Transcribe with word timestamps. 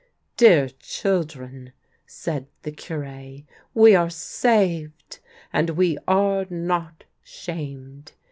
"Dear 0.37 0.69
children," 0.79 1.73
said 2.07 2.47
the 2.63 2.71
Cure," 2.71 3.41
we 3.75 3.93
are 3.95 4.09
saved, 4.09 5.19
and 5.53 5.69
we 5.69 5.95
are 6.07 6.47
not 6.49 7.03
shamed." 7.23 8.13